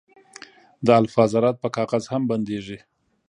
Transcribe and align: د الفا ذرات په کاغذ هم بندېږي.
د 0.85 0.87
الفا 0.99 1.23
ذرات 1.33 1.57
په 1.63 1.69
کاغذ 1.75 2.03
هم 2.11 2.23
بندېږي. 2.31 2.77